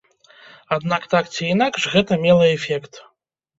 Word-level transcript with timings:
Аднак, 0.77 1.05
так 1.11 1.29
ці 1.35 1.45
інакш, 1.55 1.87
гэта 1.93 2.21
мела 2.25 2.51
эфект. 2.57 2.93